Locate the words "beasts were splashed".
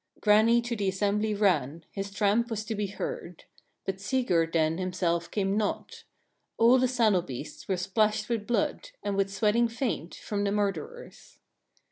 7.21-8.27